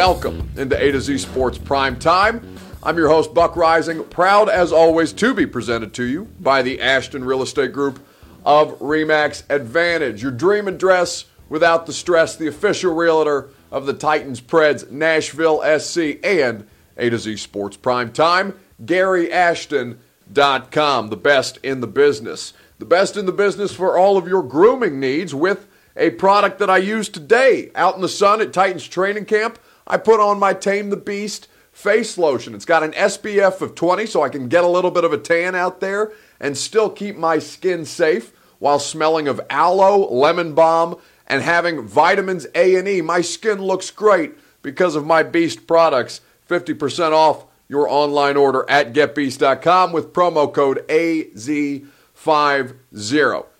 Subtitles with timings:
[0.00, 2.56] welcome into A to Z Sports Prime Time.
[2.82, 6.80] I'm your host, Buck Reising, proud as always to be presented to you by the
[6.80, 8.00] Ashton Real Estate Group
[8.42, 10.22] of Remax Advantage.
[10.22, 16.18] Your dream address without the stress, the official realtor of the Titans, Preds, Nashville SC,
[16.24, 22.54] and A to Z Sports Prime Time, GaryAshton.com, the best in the business.
[22.78, 26.70] The best in the business for all of your grooming needs with a product that
[26.70, 29.58] I use today out in the sun at Titans training camp.
[29.90, 32.54] I put on my Tame the Beast face lotion.
[32.54, 35.18] It's got an SPF of 20 so I can get a little bit of a
[35.18, 40.96] tan out there and still keep my skin safe while smelling of aloe, lemon balm,
[41.26, 43.00] and having vitamins A and E.
[43.00, 46.20] My skin looks great because of my Beast products.
[46.48, 51.86] 50% off your online order at getbeast.com with promo code AZ50.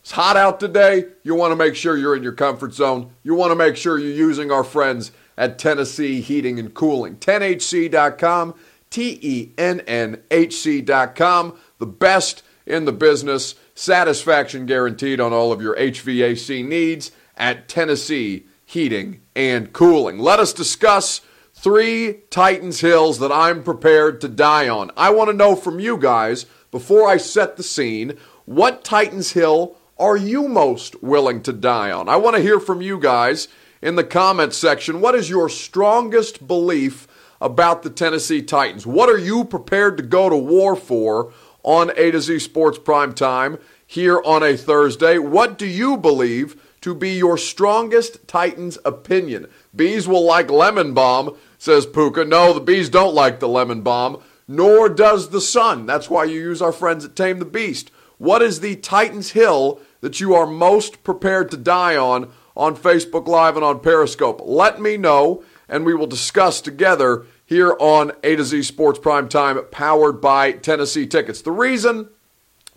[0.01, 1.07] It's hot out today.
[1.25, 3.11] You want to make sure you're in your comfort zone.
[3.25, 7.17] You want to make sure you're using our friends at Tennessee Heating and Cooling.
[7.17, 8.55] TennHC.com,
[8.91, 11.59] T E N N H C.com.
[11.79, 13.55] The best in the business.
[13.75, 20.19] Satisfaction guaranteed on all of your HVAC needs at Tennessee Heating and Cooling.
[20.19, 21.23] Let us discuss
[21.55, 24.91] three Titans hills that I'm prepared to die on.
[24.97, 29.77] I want to know from you guys, before I set the scene, what Titans Hill
[29.99, 32.09] are you most willing to die on?
[32.09, 33.49] I want to hear from you guys
[33.83, 35.01] in the comments section.
[35.01, 37.07] What is your strongest belief
[37.41, 38.87] about the Tennessee Titans?
[38.87, 43.15] What are you prepared to go to war for on A to Z Sports Prime
[43.15, 45.19] Time here on a Thursday?
[45.19, 49.47] What do you believe to be your strongest Titans opinion?
[49.75, 52.25] Bees will like lemon balm, says Puka.
[52.25, 55.87] No, the bees don't like the lemon balm, nor does the sun.
[55.87, 57.91] That's why you use our friends at Tame the Beast.
[58.19, 63.27] What is the Titans Hill that you are most prepared to die on on Facebook
[63.27, 64.43] Live and on Periscope?
[64.45, 69.31] Let me know, and we will discuss together here on A to Z Sports Prime
[69.31, 71.41] Time, powered by Tennessee Tickets.
[71.41, 72.11] The reason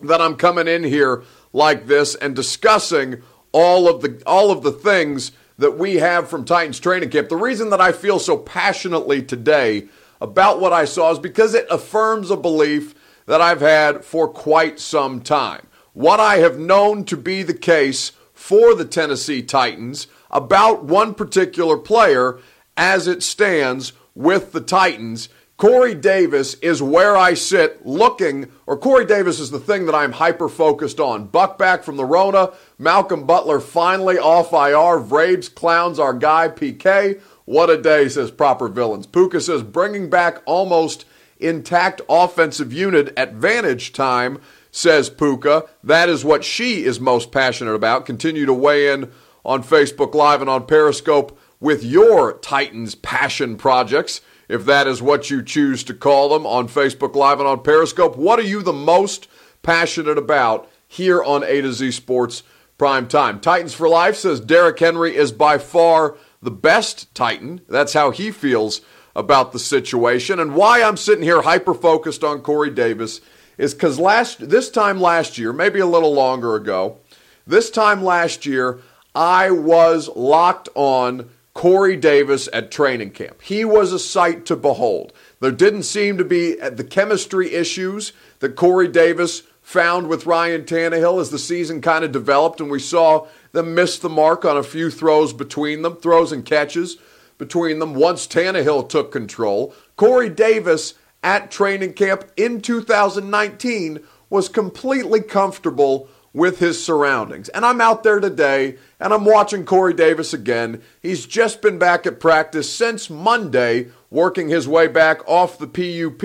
[0.00, 4.72] that I'm coming in here like this and discussing all of the all of the
[4.72, 7.28] things that we have from Titans training camp.
[7.28, 9.86] The reason that I feel so passionately today
[10.18, 12.94] about what I saw is because it affirms a belief
[13.26, 18.12] that I've had for quite some time what I have known to be the case
[18.44, 22.38] for the Tennessee Titans about one particular player
[22.76, 25.30] as it stands with the Titans.
[25.56, 30.12] Corey Davis is where I sit looking, or Corey Davis is the thing that I'm
[30.12, 31.28] hyper focused on.
[31.28, 37.22] Buck back from the Rona, Malcolm Butler finally off IR, Vrabes clowns our guy PK.
[37.46, 39.06] What a day, says Proper Villains.
[39.06, 41.06] Puka says bringing back almost
[41.38, 44.38] intact offensive unit at vantage time
[44.74, 45.64] says Puka.
[45.84, 48.06] That is what she is most passionate about.
[48.06, 49.12] Continue to weigh in
[49.44, 55.30] on Facebook Live and on Periscope with your Titans passion projects, if that is what
[55.30, 58.16] you choose to call them, on Facebook Live and on Periscope.
[58.16, 59.28] What are you the most
[59.62, 62.42] passionate about here on A to Z Sports
[62.76, 63.40] Prime Time?
[63.40, 67.60] Titans for Life says Derrick Henry is by far the best Titan.
[67.68, 68.80] That's how he feels
[69.14, 70.40] about the situation.
[70.40, 73.20] And why I'm sitting here hyper focused on Corey Davis
[73.58, 76.98] is because last this time last year, maybe a little longer ago,
[77.46, 78.80] this time last year,
[79.14, 83.40] I was locked on Corey Davis at training camp.
[83.40, 85.12] He was a sight to behold.
[85.40, 90.64] There didn't seem to be uh, the chemistry issues that Corey Davis found with Ryan
[90.64, 94.56] Tannehill as the season kind of developed, and we saw them miss the mark on
[94.56, 96.96] a few throws between them, throws and catches
[97.38, 99.74] between them once Tannehill took control.
[99.96, 103.98] Corey Davis at training camp in 2019
[104.30, 107.48] was completely comfortable with his surroundings.
[107.48, 110.82] And I'm out there today and I'm watching Corey Davis again.
[111.00, 116.24] He's just been back at practice since Monday, working his way back off the PUP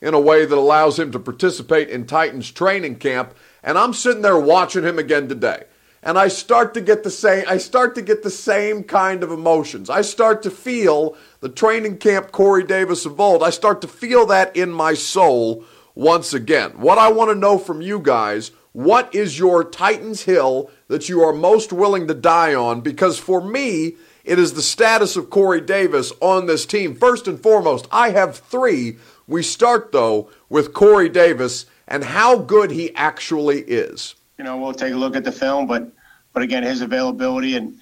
[0.00, 3.34] in a way that allows him to participate in Titans training camp.
[3.62, 5.64] And I'm sitting there watching him again today.
[6.02, 9.30] And I start to get the same I start to get the same kind of
[9.30, 9.88] emotions.
[9.88, 14.26] I start to feel the training camp Corey Davis of old, I start to feel
[14.26, 16.70] that in my soul once again.
[16.78, 21.20] What I want to know from you guys, what is your Titans Hill that you
[21.20, 22.80] are most willing to die on?
[22.80, 26.94] Because for me, it is the status of Corey Davis on this team.
[26.94, 28.98] First and foremost, I have three.
[29.26, 34.14] We start, though, with Corey Davis and how good he actually is.
[34.38, 35.90] You know, we'll take a look at the film, but
[36.32, 37.78] but again, his availability and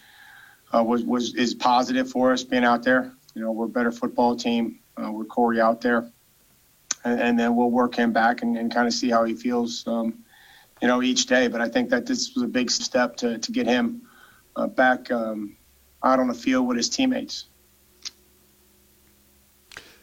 [0.75, 3.13] uh, was was is positive for us being out there.
[3.41, 6.13] You know, we're a better football team uh, with Corey out there,
[7.05, 9.83] and, and, then we'll work him back and, and kind of see how he feels,
[9.87, 10.23] um,
[10.83, 11.49] you know, each day.
[11.49, 14.03] But I think that this was a big step to, to get him
[14.57, 15.57] uh, back um,
[16.05, 17.47] out on the field with his teammates.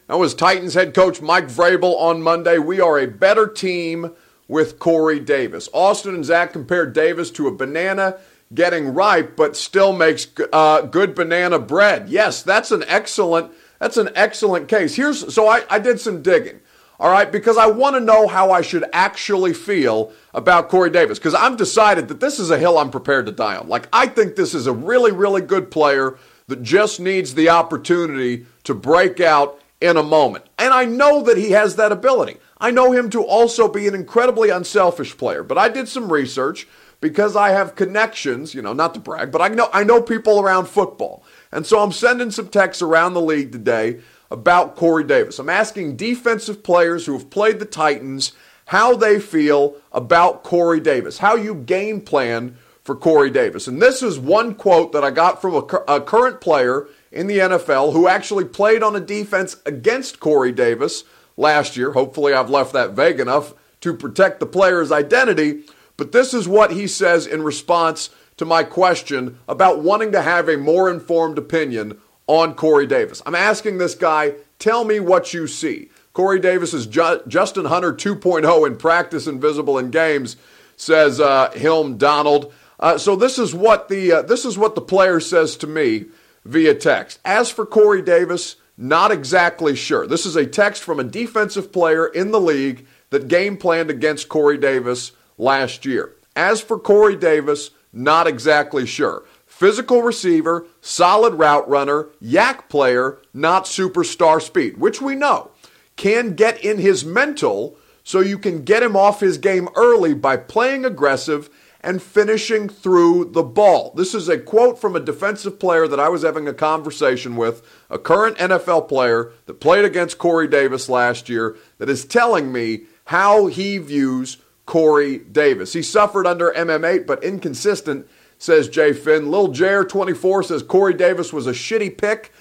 [0.08, 2.58] That was Titans head coach Mike Vrabel on Monday.
[2.58, 4.16] We are a better team
[4.48, 5.70] with Corey Davis.
[5.74, 8.18] Austin and Zach compared Davis to a banana
[8.54, 12.10] getting ripe, but still makes uh, good banana bread.
[12.10, 14.96] Yes, that's an excellent that's an excellent case.
[14.96, 16.60] Here's so I, I did some digging.
[17.00, 21.20] All right, because I want to know how I should actually feel about Corey Davis.
[21.20, 23.68] Because I've decided that this is a hill I'm prepared to die on.
[23.70, 26.18] Like, I think this is a really, really good player
[26.48, 30.46] that just needs the opportunity to break out in a moment.
[30.58, 32.38] And I know that he has that ability.
[32.60, 35.44] I know him to also be an incredibly unselfish player.
[35.44, 36.68] But I did some research
[37.00, 40.40] because I have connections, you know, not to brag, but I know I know people
[40.40, 41.24] around football.
[41.52, 44.00] And so I'm sending some texts around the league today
[44.30, 45.40] about Corey Davis.
[45.40, 48.34] I'm asking defensive players who have played the Titans
[48.66, 53.68] how they feel about Corey Davis, how you game plan for Corey Davis.
[53.68, 57.40] And this is one quote that I got from a, a current player in the
[57.40, 61.04] NFL who actually played on a defense against Corey Davis
[61.38, 61.94] last year.
[61.94, 65.64] Hopefully, I've left that vague enough to protect the player's identity.
[65.98, 70.48] But this is what he says in response to my question about wanting to have
[70.48, 73.22] a more informed opinion on Corey Davis.
[73.26, 75.90] I'm asking this guy, tell me what you see.
[76.14, 80.38] Corey Davis is Ju- Justin Hunter 2.0 in practice invisible in games,
[80.76, 81.50] says uh,
[81.98, 82.54] Donald.
[82.80, 86.06] Uh, so this is what the uh, this is what the player says to me
[86.46, 87.20] via text.
[87.26, 90.06] As for Corey Davis, not exactly sure.
[90.06, 94.30] This is a text from a defensive player in the league that game planned against
[94.30, 96.14] Corey Davis last year.
[96.36, 99.24] As for Corey Davis, not exactly sure.
[99.46, 105.52] Physical receiver, solid route runner, YAC player, not superstar speed, which we know
[105.96, 110.38] can get in his mental so you can get him off his game early by
[110.38, 111.50] playing aggressive
[111.82, 113.94] and finishing through the ball.
[113.96, 117.62] This is a quote from a defensive player that I was having a conversation with,
[117.90, 122.84] a current NFL player that played against Corey Davis last year, that is telling me
[123.06, 124.38] how he views
[124.68, 125.74] Corey Davis.
[125.74, 129.32] He suffered under MM8, but inconsistent says Jay Finn.
[129.32, 132.32] Lil Jair24 says Corey Davis was a shitty pick.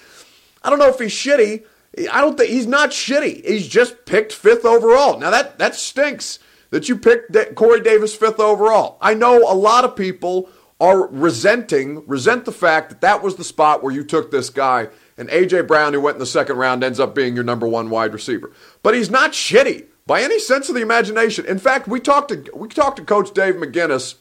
[0.62, 1.64] I don't know if he's shitty.
[2.12, 3.46] I don't think he's not shitty.
[3.46, 5.19] He's just picked fifth overall.
[5.19, 6.38] Now that that stinks
[6.70, 8.99] that you picked Corey Davis fifth overall.
[9.00, 13.44] I know a lot of people are resenting resent the fact that that was the
[13.44, 16.84] spot where you took this guy and AJ Brown who went in the second round
[16.84, 18.52] ends up being your number 1 wide receiver.
[18.82, 21.44] But he's not shitty by any sense of the imagination.
[21.46, 24.14] In fact, we talked to we talked to coach Dave McGinnis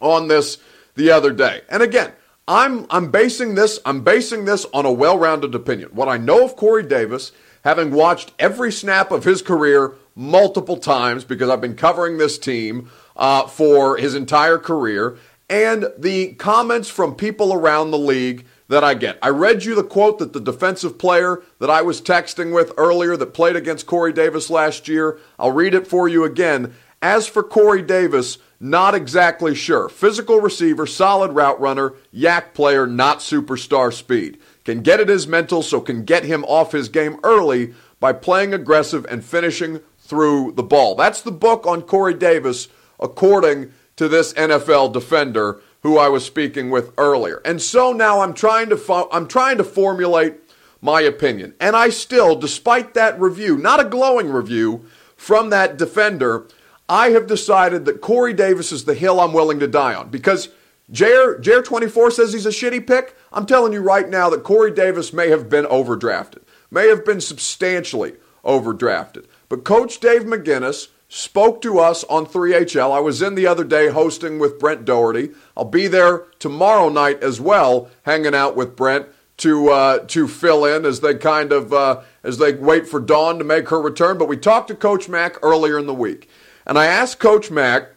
[0.00, 0.58] on this
[0.94, 1.62] the other day.
[1.68, 2.12] And again,
[2.48, 5.90] I'm I'm basing this I'm basing this on a well-rounded opinion.
[5.92, 7.32] What I know of Corey Davis,
[7.64, 12.90] having watched every snap of his career multiple times because I've been covering this team
[13.16, 15.16] uh, for his entire career,
[15.48, 19.18] and the comments from people around the league that I get.
[19.20, 23.18] I read you the quote that the defensive player that I was texting with earlier
[23.18, 25.18] that played against Corey Davis last year.
[25.38, 26.74] I'll read it for you again.
[27.02, 29.90] As for Corey Davis, not exactly sure.
[29.90, 34.38] Physical receiver, solid route runner, YAC player, not superstar speed.
[34.64, 38.54] Can get at his mental, so can get him off his game early by playing
[38.54, 40.94] aggressive and finishing through the ball.
[40.94, 46.70] That's the book on Corey Davis, according to this NFL defender who I was speaking
[46.70, 47.40] with earlier.
[47.44, 50.34] And so now I'm trying to fo- I'm trying to formulate
[50.80, 51.54] my opinion.
[51.60, 54.86] And I still, despite that review, not a glowing review
[55.16, 56.48] from that defender,
[56.88, 60.48] I have decided that Corey Davis is the hill I'm willing to die on because
[60.90, 63.16] Jair, Jair 24 says he's a shitty pick.
[63.32, 67.20] I'm telling you right now that Corey Davis may have been overdrafted, may have been
[67.20, 69.26] substantially overdrafted.
[69.48, 72.90] But Coach Dave McGinnis spoke to us on 3HL.
[72.90, 75.32] I was in the other day hosting with Brent Dougherty.
[75.54, 80.64] I'll be there tomorrow night as well, hanging out with Brent to uh, to fill
[80.64, 84.16] in as they kind of uh, as they wait for Dawn to make her return.
[84.16, 86.30] But we talked to Coach Mack earlier in the week.
[86.66, 87.90] And I asked Coach Mack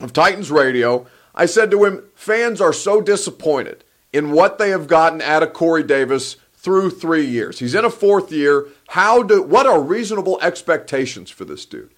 [0.00, 1.06] of Titans Radio,
[1.36, 5.52] I said to him, fans are so disappointed in what they have gotten out of
[5.52, 7.60] Corey Davis through three years.
[7.60, 8.66] He's in a fourth year.
[8.88, 11.92] How do what are reasonable expectations for this dude?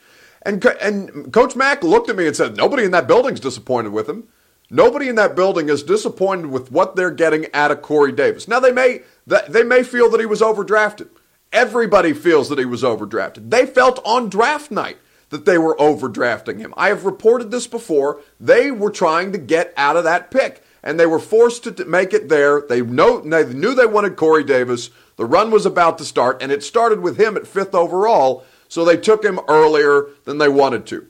[0.45, 4.09] And and Coach Mack looked at me and said, nobody in that building's disappointed with
[4.09, 4.29] him.
[4.71, 8.49] Nobody in that building is disappointed with what they're getting out of Corey Davis.
[8.49, 11.09] Now they may they may feel that he was overdrafted.
[11.53, 13.51] Everybody feels that he was overdrafted.
[13.51, 14.99] They felt on draft night
[15.31, 16.75] that they were overdrafting him.
[16.77, 18.21] I have reported this before.
[18.41, 22.13] They were trying to get out of that pick, and they were forced to make
[22.13, 22.61] it there.
[22.61, 24.91] They, know, they knew they wanted Corey Davis.
[25.17, 28.85] The run was about to start, and it started with him at fifth overall, so
[28.85, 31.07] they took him earlier than they wanted to.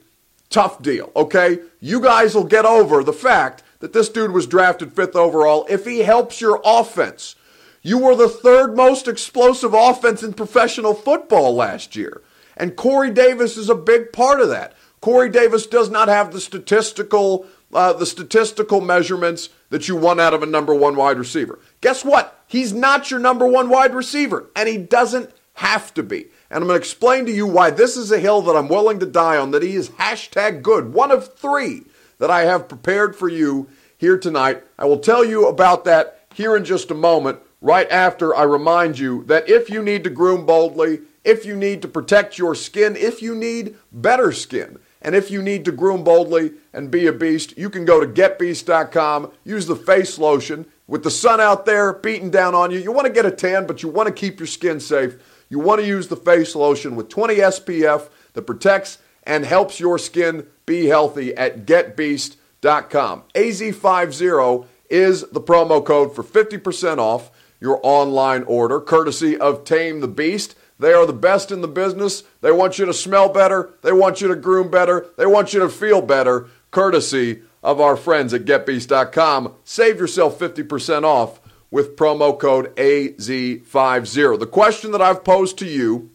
[0.49, 1.59] Tough deal, okay?
[1.79, 5.85] You guys will get over the fact that this dude was drafted fifth overall if
[5.85, 7.35] he helps your offense.
[7.81, 12.21] You were the third most explosive offense in professional football last year.
[12.57, 14.73] And Corey Davis is a big part of that.
[15.01, 20.33] Corey Davis does not have the statistical uh, the statistical measurements that you want out
[20.33, 21.59] of a number one wide receiver.
[21.81, 22.41] Guess what?
[22.47, 26.27] He's not your number one wide receiver, and he doesn't have to be.
[26.49, 28.99] And I'm going to explain to you why this is a hill that I'm willing
[28.99, 31.83] to die on, that he is hashtag good, one of three
[32.19, 34.63] that I have prepared for you here tonight.
[34.77, 38.99] I will tell you about that here in just a moment, right after I remind
[38.99, 42.95] you that if you need to groom boldly, if you need to protect your skin,
[42.95, 47.13] if you need better skin, and if you need to groom boldly and be a
[47.13, 50.65] beast, you can go to getbeast.com, use the face lotion.
[50.87, 53.65] With the sun out there beating down on you, you want to get a tan,
[53.65, 55.15] but you want to keep your skin safe.
[55.49, 59.97] You want to use the face lotion with 20 SPF that protects and helps your
[59.97, 63.23] skin be healthy at getbeast.com.
[63.33, 70.07] AZ50 is the promo code for 50% off your online order, courtesy of Tame the
[70.07, 70.55] Beast.
[70.77, 72.23] They are the best in the business.
[72.41, 73.71] They want you to smell better.
[73.81, 75.07] They want you to groom better.
[75.17, 79.53] They want you to feel better, courtesy of our friends at GetBeast.com.
[79.63, 81.39] Save yourself 50% off
[81.71, 84.39] with promo code AZ50.
[84.39, 86.11] The question that I've posed to you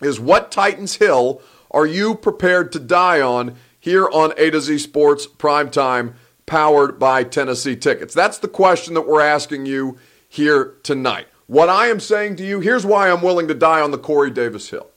[0.00, 1.40] is what Titans Hill
[1.70, 6.14] are you prepared to die on here on A to Z Sports Primetime,
[6.46, 8.14] powered by Tennessee Tickets?
[8.14, 11.26] That's the question that we're asking you here tonight.
[11.46, 14.30] What I am saying to you, here's why I'm willing to die on the Corey
[14.30, 14.88] Davis Hill.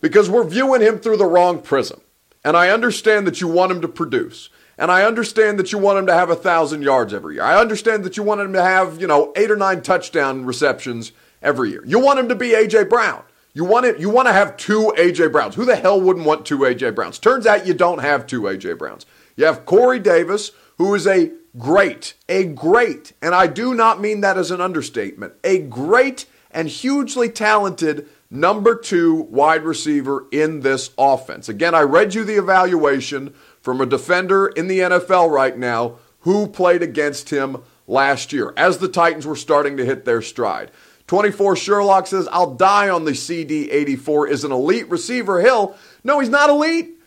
[0.00, 2.00] Because we're viewing him through the wrong prism.
[2.44, 4.50] And I understand that you want him to produce.
[4.78, 7.44] And I understand that you want him to have a thousand yards every year.
[7.44, 11.12] I understand that you want him to have, you know, eight or nine touchdown receptions
[11.42, 11.82] every year.
[11.86, 13.22] You want him to be AJ Brown.
[13.54, 15.54] You want it, you want to have two AJ Browns.
[15.54, 17.18] Who the hell wouldn't want two AJ Browns?
[17.18, 19.06] Turns out you don't have two AJ Browns.
[19.34, 24.20] You have Corey Davis, who is a great, a great, and I do not mean
[24.20, 30.90] that as an understatement, a great and hugely talented number two wide receiver in this
[30.98, 31.48] offense.
[31.48, 33.34] Again, I read you the evaluation
[33.66, 37.56] from a defender in the NFL right now who played against him
[37.88, 40.70] last year as the Titans were starting to hit their stride.
[41.08, 45.40] 24 Sherlock says, I'll die on the CD 84 is an elite receiver.
[45.40, 47.00] Hill, no, he's not elite.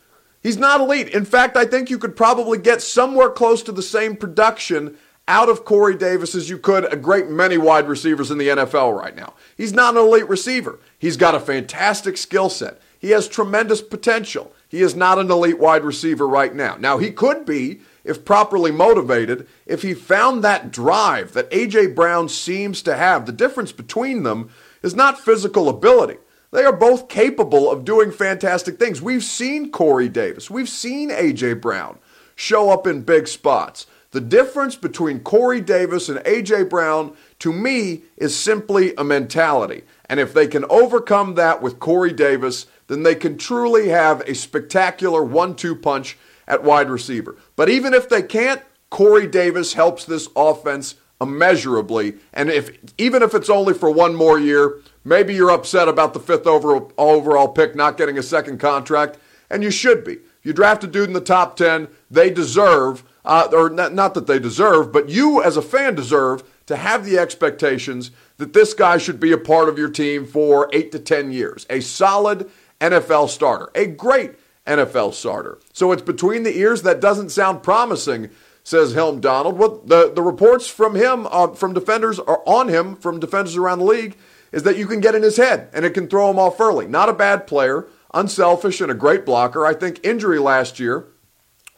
[0.43, 1.07] He's not elite.
[1.07, 4.97] In fact, I think you could probably get somewhere close to the same production
[5.29, 8.99] out of Corey Davis as you could a great many wide receivers in the NFL
[8.99, 9.33] right now.
[9.55, 10.77] He's not an elite receiver.
[10.97, 12.81] He's got a fantastic skill set.
[12.99, 14.51] He has tremendous potential.
[14.69, 16.77] He is not an elite wide receiver right now.
[16.79, 21.87] Now, he could be if properly motivated, if he found that drive that A.J.
[21.87, 23.25] Brown seems to have.
[23.25, 24.49] The difference between them
[24.81, 26.17] is not physical ability.
[26.51, 29.01] They are both capable of doing fantastic things.
[29.01, 31.55] We've seen Corey Davis, we've seen A.J.
[31.55, 31.97] Brown
[32.35, 33.85] show up in big spots.
[34.11, 36.63] The difference between Corey Davis and A.J.
[36.63, 39.83] Brown, to me, is simply a mentality.
[40.05, 44.35] And if they can overcome that with Corey Davis, then they can truly have a
[44.35, 46.17] spectacular one two punch
[46.47, 47.37] at wide receiver.
[47.55, 52.15] But even if they can't, Corey Davis helps this offense immeasurably.
[52.33, 56.19] And if even if it's only for one more year, maybe you're upset about the
[56.19, 59.17] fifth overall, overall pick not getting a second contract,
[59.49, 60.13] and you should be.
[60.13, 64.13] If you draft a dude in the top 10, they deserve, uh, or not, not
[64.15, 68.73] that they deserve, but you as a fan deserve to have the expectations that this
[68.73, 71.65] guy should be a part of your team for eight to 10 years.
[71.69, 74.31] A solid NFL starter, a great
[74.65, 75.59] NFL starter.
[75.73, 78.29] So it's between the ears that doesn't sound promising
[78.63, 79.57] says Helm Donald.
[79.57, 83.79] What the, the reports from him, uh, from defenders, are on him, from defenders around
[83.79, 84.15] the league,
[84.51, 86.87] is that you can get in his head and it can throw him off early.
[86.87, 89.65] Not a bad player, unselfish, and a great blocker.
[89.65, 91.05] I think injury last year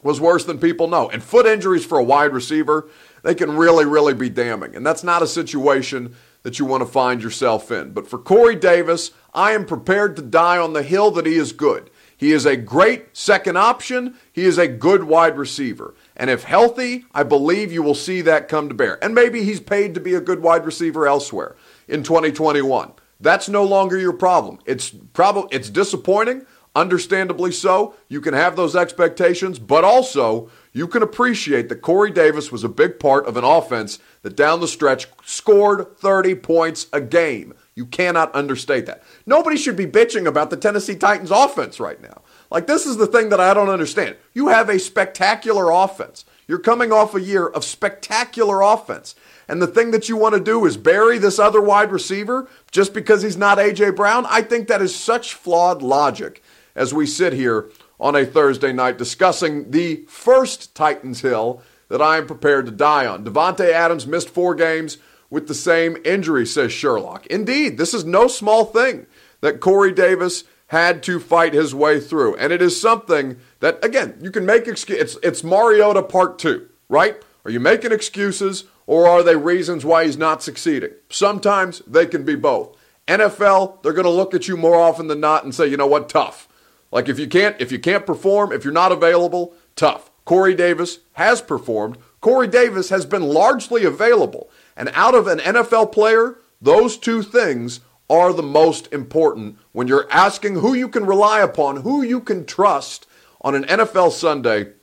[0.04, 1.10] was worse than people know.
[1.10, 2.90] And foot injuries for a wide receiver,
[3.24, 4.76] they can really, really be damning.
[4.76, 7.92] And that's not a situation that you want to find yourself in.
[7.92, 11.52] But for Corey Davis, I am prepared to die on the hill that he is
[11.52, 11.90] good.
[12.18, 14.16] He is a great second option.
[14.32, 15.96] He is a good wide receiver.
[16.16, 19.04] And if healthy, I believe you will see that come to bear.
[19.04, 21.56] And maybe he's paid to be a good wide receiver elsewhere
[21.88, 22.94] in 2021.
[23.20, 24.60] That's no longer your problem.
[24.66, 26.46] It's probably it's disappointing,
[26.76, 27.96] understandably so.
[28.08, 32.70] You can have those expectations, but also you can appreciate that Corey Davis was a
[32.70, 37.54] big part of an offense that down the stretch scored 30 points a game.
[37.76, 39.04] You cannot understate that.
[39.26, 42.22] Nobody should be bitching about the Tennessee Titans offense right now.
[42.50, 44.16] Like, this is the thing that I don't understand.
[44.34, 46.26] You have a spectacular offense.
[46.48, 49.16] You're coming off a year of spectacular offense.
[49.48, 52.94] And the thing that you want to do is bury this other wide receiver just
[52.94, 53.92] because he's not A.J.
[53.92, 54.26] Brown.
[54.28, 56.44] I think that is such flawed logic
[56.76, 57.70] as we sit here
[58.02, 63.06] on a Thursday night discussing the first Titans Hill that I am prepared to die
[63.06, 63.24] on.
[63.24, 64.98] Davante Adams missed four games
[65.30, 67.28] with the same injury, says Sherlock.
[67.28, 69.06] Indeed, this is no small thing
[69.42, 72.36] that Corey Davis had to fight his way through.
[72.38, 75.18] And it is something that, again, you can make excuses.
[75.18, 77.22] It's, it's Mariota part two, right?
[77.46, 80.92] Are you making excuses or are they reasons why he's not succeeding?
[81.10, 82.76] Sometimes they can be both.
[83.08, 85.88] NFL, they're going to look at you more often than not and say, you know
[85.88, 86.48] what, tough.
[86.92, 90.12] Like if you can't if you can't perform, if you're not available, tough.
[90.26, 91.98] Corey Davis has performed.
[92.20, 94.50] Corey Davis has been largely available.
[94.76, 97.80] And out of an NFL player, those two things
[98.10, 102.46] are the most important when you're asking who you can rely upon, who you can
[102.46, 103.08] trust
[103.42, 104.74] on an NFL Sunday.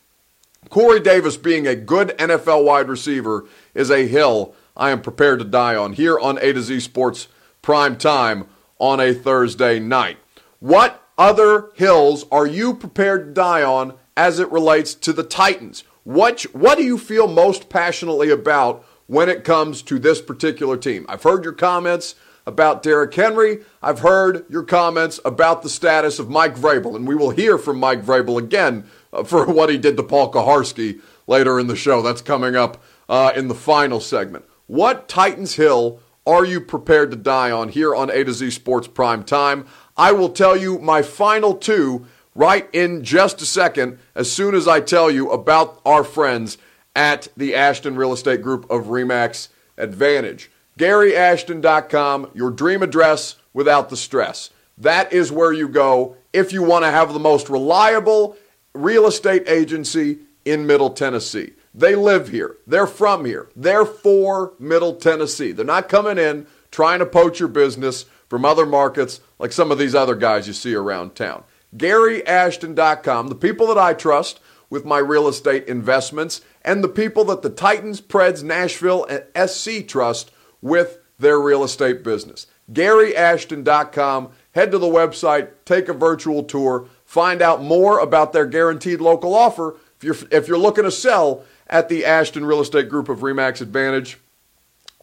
[0.70, 5.44] Corey Davis being a good NFL wide receiver is a hill I am prepared to
[5.44, 7.28] die on here on A to Z Sports
[7.62, 8.46] Prime Time
[8.78, 10.18] on a Thursday night.
[10.60, 15.84] What other hills are you prepared to die on as it relates to the Titans?
[16.04, 21.04] What, what do you feel most passionately about when it comes to this particular team?
[21.08, 22.14] I've heard your comments
[22.46, 23.58] about Derrick Henry.
[23.82, 27.78] I've heard your comments about the status of Mike Vrabel, and we will hear from
[27.78, 32.00] Mike Vrabel again uh, for what he did to Paul Kuharsky later in the show.
[32.00, 34.46] That's coming up uh, in the final segment.
[34.66, 38.88] What Titans Hill are you prepared to die on here on A to Z Sports
[38.88, 39.66] Prime Time?
[39.98, 44.68] I will tell you my final two right in just a second as soon as
[44.68, 46.56] I tell you about our friends
[46.94, 50.50] at the Ashton Real Estate Group of Remax Advantage.
[50.78, 54.50] GaryAshton.com, your dream address without the stress.
[54.78, 58.36] That is where you go if you want to have the most reliable
[58.74, 61.54] real estate agency in Middle Tennessee.
[61.74, 62.56] They live here.
[62.66, 63.48] They're from here.
[63.56, 65.50] They're for Middle Tennessee.
[65.50, 69.78] They're not coming in trying to poach your business from other markets like some of
[69.78, 71.42] these other guys you see around town.
[71.76, 77.42] GaryAshton.com, the people that I trust with my real estate investments, and the people that
[77.42, 80.30] the Titans, Preds, Nashville, and SC trust
[80.60, 82.46] with their real estate business.
[82.72, 84.30] GaryAshton.com.
[84.52, 89.34] Head to the website, take a virtual tour, find out more about their guaranteed local
[89.34, 93.20] offer if you're, if you're looking to sell at the Ashton Real Estate Group of
[93.20, 94.18] Remax Advantage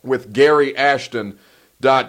[0.03, 1.38] with GaryAshton.com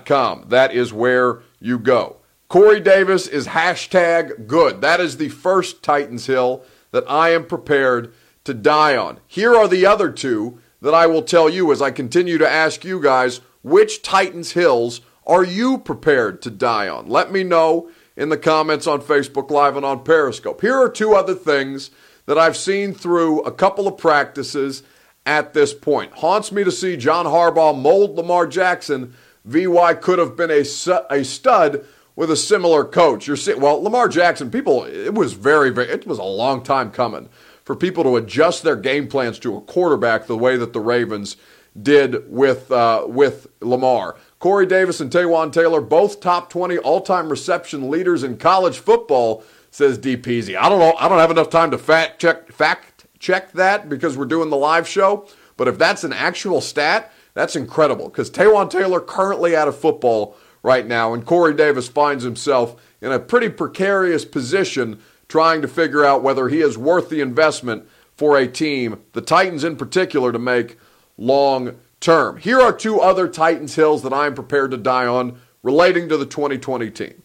[0.07, 0.45] com.
[0.49, 2.17] That is where you go.
[2.49, 4.81] Corey Davis is hashtag good.
[4.81, 6.63] That is the first Titans Hill
[6.93, 8.13] that I am prepared
[8.45, 9.19] to die on.
[9.27, 12.85] Here are the other two that I will tell you as I continue to ask
[12.85, 17.09] you guys which Titans Hills are you prepared to die on?
[17.09, 20.61] Let me know in the comments on Facebook Live and on Periscope.
[20.61, 21.91] Here are two other things
[22.27, 24.85] that I've seen through a couple of practices
[25.27, 26.13] at this point.
[26.15, 29.15] Haunts me to see John Harbaugh mold Lamar Jackson
[29.47, 30.65] VY could have been a,
[31.11, 31.85] a stud
[32.17, 33.27] with a similar coach.
[33.27, 36.91] You're seeing, well, Lamar Jackson, people, it was very, very, it was a long time
[36.91, 37.29] coming
[37.65, 41.37] for people to adjust their game plans to a quarterback the way that the Ravens
[41.81, 44.17] did with, uh, with Lamar.
[44.39, 49.45] Corey Davis and Taywan Taylor, both top 20 all time reception leaders in college football,
[49.71, 50.57] says DPZ.
[50.57, 54.17] I don't know, I don't have enough time to fact check, fact check that because
[54.17, 58.71] we're doing the live show, but if that's an actual stat, that's incredible because Taywan
[58.71, 63.51] Taylor currently out of football right now, and Corey Davis finds himself in a pretty
[63.51, 69.03] precarious position trying to figure out whether he is worth the investment for a team,
[69.13, 70.79] the Titans in particular, to make
[71.19, 72.39] long term.
[72.39, 76.17] Here are two other Titans hills that I am prepared to die on relating to
[76.17, 77.23] the 2020 team.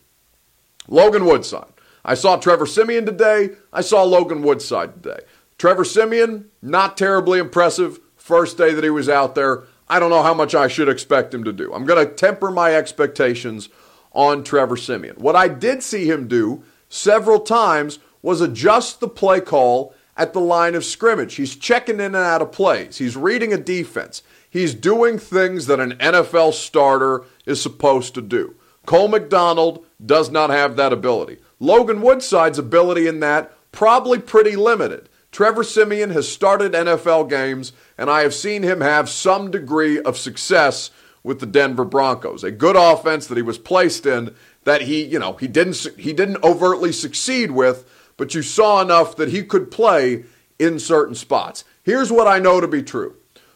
[0.89, 1.71] Logan Woodside.
[2.03, 3.51] I saw Trevor Siemian today.
[3.71, 5.21] I saw Logan Woodside today.
[5.57, 8.01] Trevor Siemian, not terribly impressive.
[8.17, 9.63] First day that he was out there.
[9.91, 11.73] I don't know how much I should expect him to do.
[11.73, 13.67] I'm going to temper my expectations
[14.13, 15.17] on Trevor Siemian.
[15.17, 20.39] What I did see him do several times was adjust the play call at the
[20.39, 21.35] line of scrimmage.
[21.35, 22.99] He's checking in and out of plays.
[22.99, 24.23] He's reading a defense.
[24.49, 28.55] He's doing things that an NFL starter is supposed to do.
[28.85, 31.39] Cole McDonald does not have that ability.
[31.59, 35.09] Logan Woodside's ability in that probably pretty limited.
[35.31, 40.17] Trevor Siemian has started NFL games, and I have seen him have some degree of
[40.17, 40.91] success
[41.23, 42.43] with the Denver Broncos.
[42.43, 46.11] A good offense that he was placed in that he, you know, he didn't he
[46.11, 50.25] didn't overtly succeed with, but you saw enough that he could play
[50.59, 51.63] in certain spots.
[51.83, 53.15] Here's what I know to be true.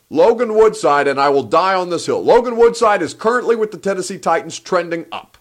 [0.10, 2.24] Logan Woodside, and I will die on this hill.
[2.24, 5.38] Logan Woodside is currently with the Tennessee Titans trending up.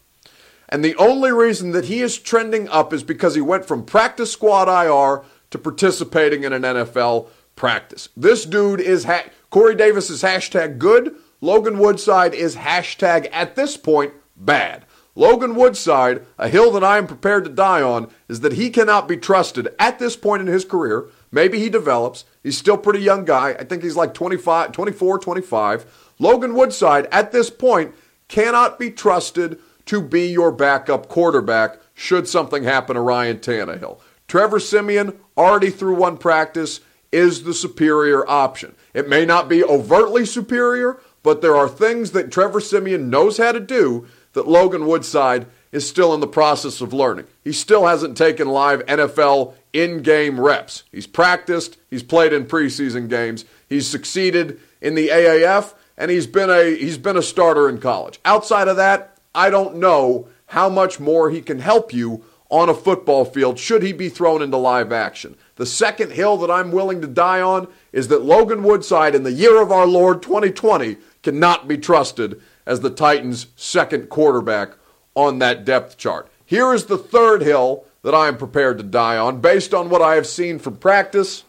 [0.68, 4.33] And the only reason that he is trending up is because he went from practice
[4.33, 5.23] squad IR
[5.54, 8.08] to participating in an NFL practice.
[8.16, 11.14] This dude is ha- Corey Davis is hashtag good.
[11.40, 14.84] Logan Woodside is hashtag at this point bad.
[15.14, 19.06] Logan Woodside, a hill that I am prepared to die on, is that he cannot
[19.06, 21.06] be trusted at this point in his career.
[21.30, 22.24] Maybe he develops.
[22.42, 23.50] He's still a pretty young guy.
[23.50, 26.12] I think he's like 25, 24, 25.
[26.18, 27.94] Logan Woodside, at this point,
[28.26, 34.00] cannot be trusted to be your backup quarterback should something happen to Ryan Tannehill.
[34.26, 36.81] Trevor Siemian, already through one practice,
[37.12, 38.75] is the superior option.
[38.92, 43.53] It may not be overtly superior, but there are things that Trevor Siemian knows how
[43.53, 47.27] to do that Logan Woodside is still in the process of learning.
[47.42, 50.85] He still hasn't taken live NFL in game reps.
[50.92, 56.51] He's practiced, he's played in preseason games, he's succeeded in the AAF, and he's been
[56.51, 58.20] a he's been a starter in college.
[58.25, 62.74] Outside of that, I don't know how much more he can help you on a
[62.74, 65.34] football field should he be thrown into live action.
[65.56, 69.32] The second hill that I'm willing to die on is that Logan Woodside in the
[69.32, 74.74] year of our Lord 2020 cannot be trusted as the Titans' second quarterback
[75.16, 76.30] on that depth chart.
[76.46, 80.00] Here is the third hill that I am prepared to die on based on what
[80.00, 81.42] I have seen from practice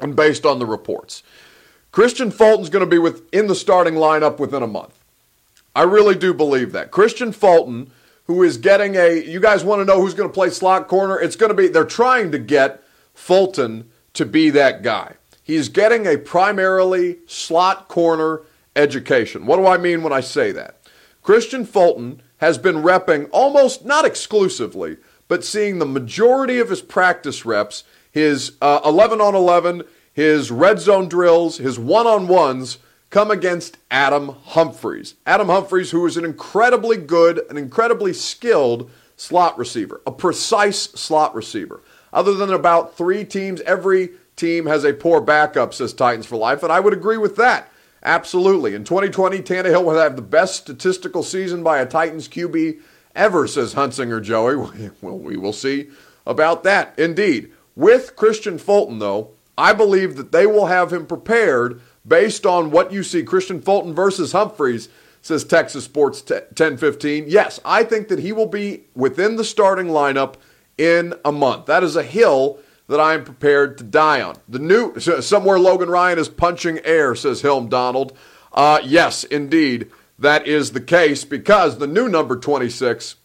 [0.00, 1.22] and based on the reports.
[1.92, 4.98] Kristian Fulton's going to be within the starting lineup within a month.
[5.76, 6.90] I really do believe that.
[6.90, 7.92] Kristian Fulton,
[8.26, 11.18] who is getting a, you guys want to know who's going to play slot corner?
[11.18, 12.82] It's going to be, they're trying to get
[13.14, 15.14] Fulton to be that guy.
[15.42, 18.42] He's getting a primarily slot corner
[18.74, 19.46] education.
[19.46, 20.80] What do I mean when I say that?
[21.22, 24.96] Kristian Fulton has been repping almost not exclusively,
[25.28, 30.80] but seeing the majority of his practice reps, his uh, 11 on 11, his red
[30.80, 32.78] zone drills, his one on ones
[33.16, 35.14] come against Adam Humphries.
[35.24, 41.34] Adam Humphries, who is an incredibly good, an incredibly skilled slot receiver, a precise slot
[41.34, 41.80] receiver.
[42.12, 46.62] Other than about three teams, every team has a poor backup, says Titans for Life,
[46.62, 47.72] and I would agree with that.
[48.02, 48.74] Absolutely.
[48.74, 52.80] In 2020, Tannehill will have the best statistical season by a Titans QB
[53.14, 54.90] ever, says Hunsinger Joey.
[55.00, 55.88] Well, we will see
[56.26, 56.92] about that.
[56.98, 57.50] Indeed.
[57.74, 62.92] With Kristian Fulton, though, I believe that they will have him prepared based on what
[62.92, 63.22] you see.
[63.22, 64.88] Kristian Fulton versus Humphries,
[65.22, 67.24] says Texas Sports 1015.
[67.28, 70.34] Yes, I think that he will be within the starting lineup
[70.78, 71.66] in a month.
[71.66, 74.36] That is a hill that I am prepared to die on.
[74.48, 78.16] The new somewhere Logan Ryan is punching air, says Hilm Donald.
[78.52, 83.16] Uh, yes, indeed, that is the case because the new number 26,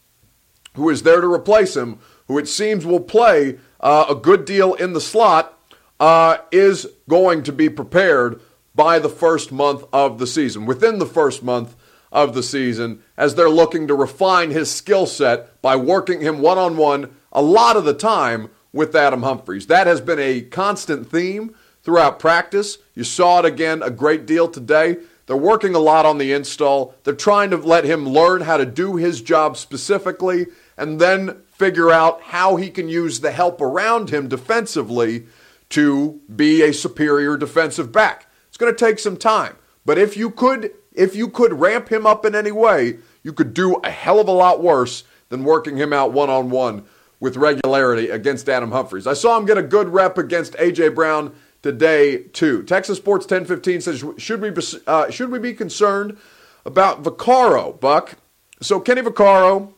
[0.74, 4.74] who is there to replace him, who it seems will play uh, a good deal
[4.74, 5.58] in the slot,
[6.00, 8.40] uh, is going to be prepared
[8.74, 10.66] by the first month of the season.
[10.66, 11.76] Within the first month
[12.10, 16.58] of the season, as they're looking to refine his skill set by working him one
[16.58, 19.66] on one a lot of the time with Adam Humphries.
[19.66, 22.78] That has been a constant theme throughout practice.
[22.94, 24.98] You saw it again a great deal today.
[25.26, 26.94] They're working a lot on the install.
[27.04, 31.90] They're trying to let him learn how to do his job specifically and then figure
[31.90, 35.26] out how he can use the help around him defensively
[35.70, 38.26] to be a superior defensive back.
[38.62, 42.24] Going to take some time, but if you could if you could ramp him up
[42.24, 45.92] in any way, you could do a hell of a lot worse than working him
[45.92, 46.84] out one on one
[47.18, 49.04] with regularity against Adam Humphries.
[49.04, 50.90] I saw him get a good rep against A.J.
[50.90, 52.62] Brown today, too.
[52.62, 56.16] Texas Sports 1015 says, should we, be, uh, should we be concerned
[56.64, 58.14] about Vaccaro, Buck?
[58.60, 59.72] So, Kenny Vaccaro,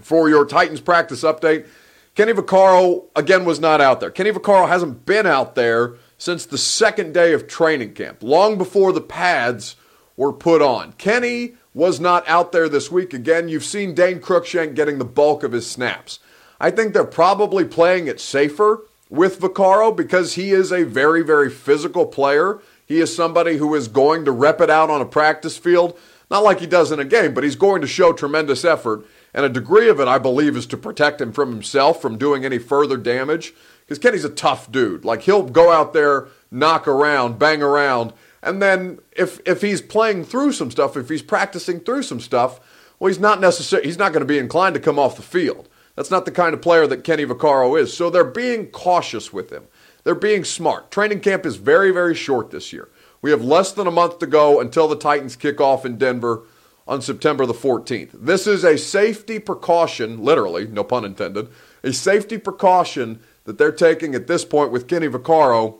[0.00, 1.68] for your Titans practice update,
[2.16, 4.10] Kenny Vaccaro, again, was not out there.
[4.10, 8.92] Kenny Vaccaro hasn't been out there since the second day of training camp, long before
[8.92, 9.76] the pads
[10.16, 10.92] were put on.
[10.92, 13.12] Kenny was not out there this week.
[13.12, 16.18] Again, you've seen Dane Cruikshank getting the bulk of his snaps.
[16.58, 21.50] I think they're probably playing it safer with Vaccaro because he is a very, very
[21.50, 22.60] physical player.
[22.86, 25.98] He is somebody who is going to rep it out on a practice field,
[26.30, 29.04] not like he does in a game, but he's going to show tremendous effort.
[29.34, 32.44] And a degree of it, I believe, is to protect him from himself from doing
[32.44, 33.52] any further damage.
[33.86, 35.04] Because Kenny's a tough dude.
[35.04, 40.24] Like he'll go out there, knock around, bang around, and then if if he's playing
[40.24, 42.60] through some stuff, if he's practicing through some stuff,
[42.98, 45.68] well, he's not necessarily he's not going to be inclined to come off the field.
[45.94, 47.96] That's not the kind of player that Kenny Vaccaro is.
[47.96, 49.66] So they're being cautious with him.
[50.04, 50.90] They're being smart.
[50.90, 52.88] Training camp is very, very short this year.
[53.22, 56.42] We have less than a month to go until the Titans kick off in Denver
[56.86, 58.10] on September the 14th.
[58.12, 61.48] This is a safety precaution, literally, no pun intended,
[61.82, 65.78] a safety precaution that they're taking at this point with Kenny Vaccaro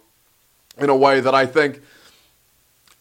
[0.79, 1.83] in a way that I think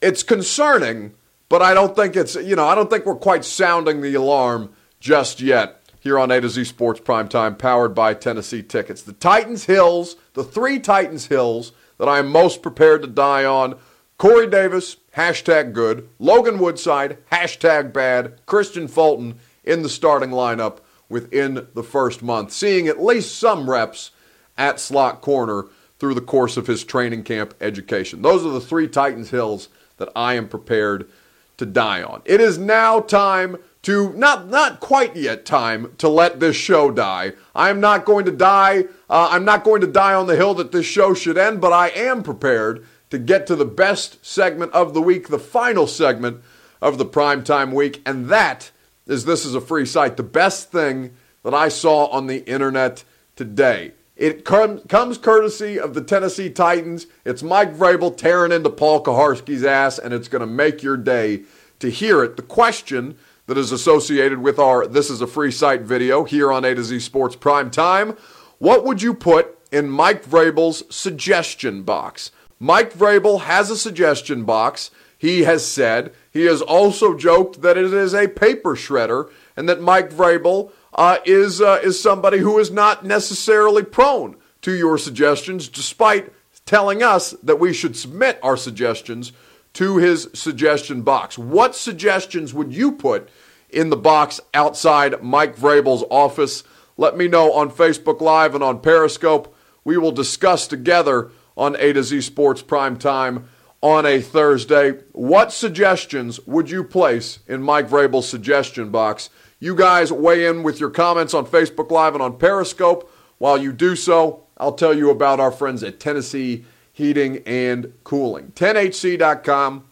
[0.01, 1.13] it's concerning,
[1.49, 4.73] but I don't think it's, you know, I don't think we're quite sounding the alarm
[4.99, 9.01] just yet here on A to Z Sports Primetime, powered by Tennessee Tickets.
[9.01, 13.75] The Titans Hills, the three Titans Hills that I am most prepared to die on.
[14.17, 20.78] Corey Davis, hashtag good, Logan Woodside, hashtag bad, Kristian Fulton in the starting lineup
[21.10, 24.12] within the first month, seeing at least some reps
[24.58, 25.65] at slot corner
[26.00, 28.22] through the course of his training camp education.
[28.22, 31.10] Those are the three Titans Hills that I am prepared
[31.58, 32.22] to die on.
[32.26, 37.34] It is now time to not not quite yet time to let this show die.
[37.54, 38.86] I am not going to die.
[39.10, 41.72] Uh, I'm not going to die on the hill that this show should end, but
[41.72, 46.41] I am prepared to get to the best segment of the week, the final segment
[46.82, 48.72] of the primetime week, and that
[49.08, 50.18] is this is a free site.
[50.18, 53.04] The best thing that I saw on the internet
[53.36, 53.94] today.
[54.15, 57.08] It com- comes courtesy of the Tennessee Titans.
[57.25, 61.43] It's Mike Vrabel tearing into Paul Kuharsky's ass, and it's going to make your day
[61.80, 62.38] to hear it.
[62.38, 66.63] The question that is associated with our This is a Free Site video here on
[66.65, 68.17] A to Z Sports Prime Time
[68.58, 72.32] what would you put in Mike Vrabel's suggestion box?
[72.60, 74.91] Mike Vrabel has a suggestion box.
[75.17, 79.82] He has said, he has also joked that it is a paper shredder and that
[79.82, 85.67] Mike Vrabel uh, is, uh, is somebody who is not necessarily prone to your suggestions,
[85.67, 86.34] despite
[86.65, 89.31] telling us that we should submit our suggestions
[89.73, 91.38] to his suggestion box.
[91.38, 93.29] What suggestions would you put
[93.69, 96.63] in the box outside Mike Vrabel's office?
[96.97, 99.53] Let me know on Facebook Live and on Periscope.
[99.84, 103.49] We will discuss together on A to Z Sports Prime Time
[103.81, 104.93] on a Thursday.
[105.12, 109.29] What suggestions would you place in Mike Vrabel's suggestion box?
[109.60, 113.12] You guys weigh in with your comments on Facebook Live and on Periscope.
[113.38, 118.52] While you do so, I'll tell you about our friends at Tennessee Heating and Cooling.
[118.56, 119.86] TennHC.com,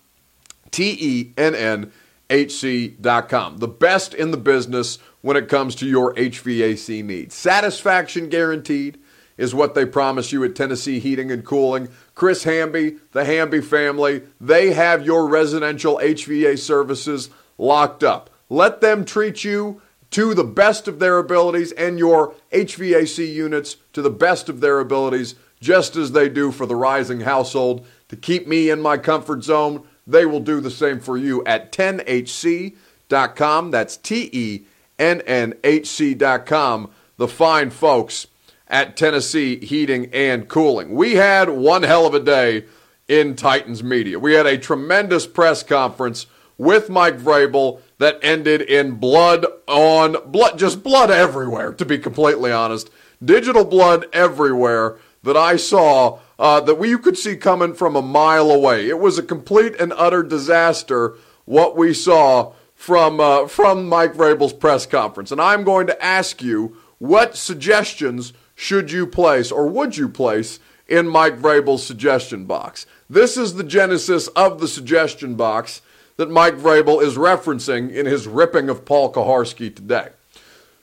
[0.71, 1.91] T E N N
[2.30, 3.58] H C.com.
[3.58, 7.36] The best in the business when it comes to your HVAC needs.
[7.36, 8.99] Satisfaction guaranteed
[9.38, 11.89] is what they promise you at Tennessee Heating and Cooling.
[12.15, 18.30] Chris Hamby, the Hamby family, they have your residential HVAC services locked up.
[18.53, 24.03] Let them treat you to the best of their abilities and your HVAC units to
[24.03, 27.83] the best of their abilities, just as they do for the Reising household.
[28.09, 31.71] To keep me in my comfort zone, they will do the same for you at
[31.71, 33.71] TennHC.com.
[33.71, 34.65] That's T E
[34.99, 36.91] N N H C.com.
[37.17, 38.27] The fine folks
[38.67, 40.93] at Tennessee Heating and Cooling.
[40.93, 42.65] We had one hell of a day
[43.07, 44.19] in Titans media.
[44.19, 50.57] We had a tremendous press conference with Mike Vrabel that ended in blood on blood,
[50.57, 52.89] just blood everywhere, to be completely honest.
[53.23, 58.01] Digital blood everywhere that I saw uh, that we, you could see coming from a
[58.01, 58.89] mile away.
[58.89, 64.53] It was a complete and utter disaster what we saw from uh, from Mike Vrabel's
[64.53, 65.31] press conference.
[65.31, 70.59] And I'm going to ask you what suggestions should you place or would you place
[70.87, 72.85] in Mike Vrabel's suggestion box?
[73.09, 75.81] This is the genesis of the suggestion box
[76.17, 80.10] that Mike Vrabel is referencing in his ripping of Paul Kuharsky today.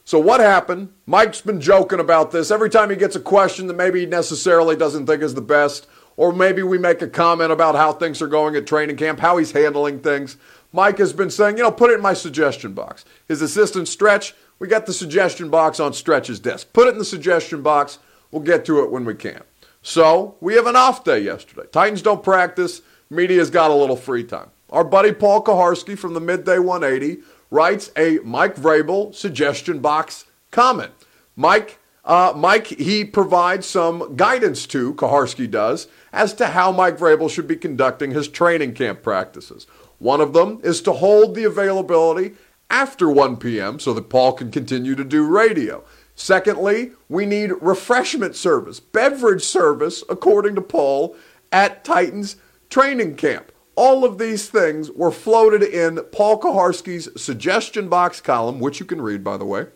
[0.04, 0.92] So what happened?
[1.06, 4.74] Mike's been joking about this every time he gets a question that maybe he necessarily
[4.74, 8.26] doesn't think is the best, or maybe we make a comment about how things are
[8.26, 10.36] going at training camp, how he's handling things.
[10.72, 13.04] Mike has been saying, you know, put it in my suggestion box.
[13.28, 16.72] His assistant Stretch, we got the suggestion box on Stretch's desk.
[16.72, 17.98] Put it in the suggestion box.
[18.30, 19.42] We'll get to it when we can.
[19.82, 21.68] So we have an off day yesterday.
[21.72, 22.82] Titans don't practice.
[23.08, 24.50] Media's got a little free time.
[24.70, 30.92] Our buddy Paul Kuharsky from the Midday 180 writes a Mike Vrabel suggestion box comment.
[31.34, 37.28] Mike, uh, Mike, he provides some guidance to Kuharsky does as to how Mike Vrabel
[37.28, 39.66] should be conducting his training camp practices.
[39.98, 42.34] One of them is to hold the availability
[42.70, 43.80] after 1 p.m.
[43.80, 45.82] so that Paul can continue to do radio.
[46.14, 51.16] Secondly, we need refreshment service, beverage service, according to Paul,
[51.50, 52.36] at Titans
[52.68, 53.49] training camp.
[53.80, 59.00] All of these things were floated in Paul Kuharsky's suggestion box column, which you can
[59.00, 59.68] read, by the way,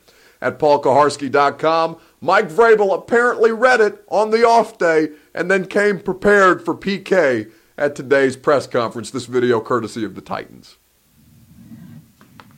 [0.43, 1.97] at paulkuharsky.com.
[2.21, 7.51] Mike Vrabel apparently read it on the off day and then came prepared for PK
[7.79, 9.11] at today's press conference.
[9.11, 10.77] This video courtesy of the Titans.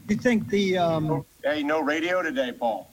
[0.08, 2.90] You think the um, Hey, no radio today, Paul.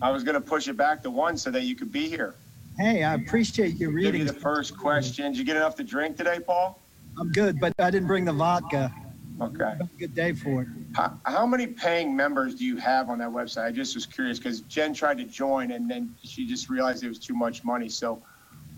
[0.00, 2.34] I was going to push it back to one so that you could be here.
[2.78, 4.20] hey, I appreciate you Give reading.
[4.22, 5.32] you the first question.
[5.32, 6.80] Did you get enough to drink today, Paul?
[7.18, 8.92] I'm good, but I didn't bring the vodka.
[9.40, 9.72] Okay.
[9.98, 10.68] Good day for it.
[10.94, 13.64] How, how many paying members do you have on that website?
[13.64, 17.08] I just was curious because Jen tried to join and then she just realized it
[17.08, 17.88] was too much money.
[17.88, 18.22] So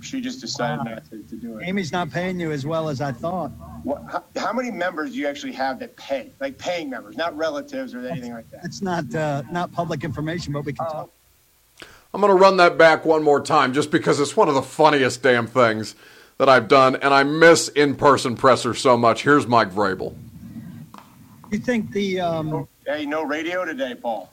[0.00, 1.66] she just decided not to, to do it.
[1.66, 3.50] Amy's not paying you as well as I thought.
[3.82, 6.32] What, how, how many members do you actually have that pay?
[6.40, 8.64] Like paying members, not relatives or anything like that?
[8.64, 11.10] It's not uh, not public information, but we can talk.
[12.14, 14.62] I'm going to run that back one more time just because it's one of the
[14.62, 15.96] funniest damn things
[16.38, 19.22] that I've done, and I miss in person pressers so much.
[19.22, 20.14] Here's Mike Vrabel.
[21.50, 24.32] You think the um, Hey, no radio today, Paul.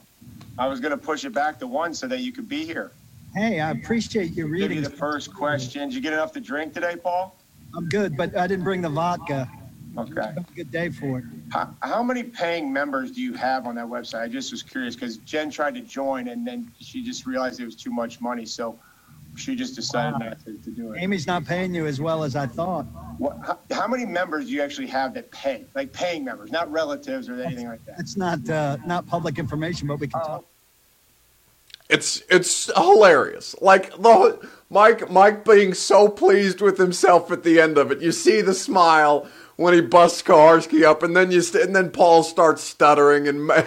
[0.58, 2.92] I was going to push it back to one so that you could be here.
[3.34, 4.78] hey, I appreciate you Give reading.
[4.78, 5.88] you the first question.
[5.88, 7.36] Did you get enough to drink today, Paul?
[7.76, 9.48] I'm good, but I didn't bring the vodka.
[9.98, 10.20] Okay.
[10.36, 11.24] A good day for it.
[11.52, 14.22] How, how many paying members do you have on that website?
[14.22, 17.64] I just was curious because Jen tried to join and then she just realized it
[17.64, 18.78] was too much money, so
[19.36, 20.28] she just decided Wow.
[20.30, 20.98] not to, to do it.
[21.02, 22.84] Amy's not paying you as well as I thought.
[23.18, 25.64] What, how, how many members do you actually have that pay?
[25.74, 27.98] Like paying members, not relatives or anything like that.
[27.98, 30.44] It's not uh, not public information, but we can talk.
[31.88, 33.54] It's it's hilarious.
[33.60, 38.00] Like the Mike Mike being so pleased with himself at the end of it.
[38.00, 41.90] You see the smile when he busts Kuharsky up, and then you st- and then
[41.90, 43.64] Paul starts stuttering, and, Ma-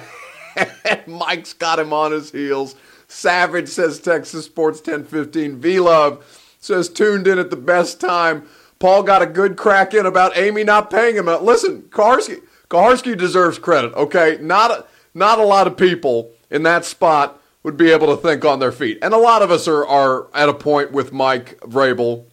[0.86, 2.76] and Mike's got him on his heels.
[3.14, 5.58] Savage says Texas Sports 1015.
[5.58, 8.48] V Love says tuned in at the best time.
[8.80, 11.28] Paul got a good crack in about Amy not paying him.
[11.28, 13.94] Listen, Kuharsky Kuharsky deserves credit.
[13.94, 18.18] Okay, not a, not a lot of people in that spot would be able to
[18.18, 21.14] think on their feet, and a lot of us are are at a point with
[21.14, 22.26] Mike Vrabel